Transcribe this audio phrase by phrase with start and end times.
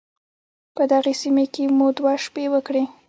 [0.75, 2.83] په دغې سيمې کې مو دوه شپې وکړې.